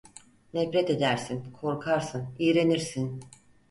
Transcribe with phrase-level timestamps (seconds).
[0.53, 3.19] Nefret edersin, korkarsın, iğrenirsin…